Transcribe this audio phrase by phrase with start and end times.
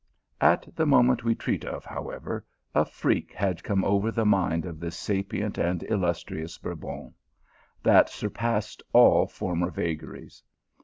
[0.41, 4.79] At the moment we treat of, however, a freak tod come over the mind of
[4.79, 7.13] this sapient and illustrious Bcurbon,
[7.83, 10.41] that surpassed all former vagaries.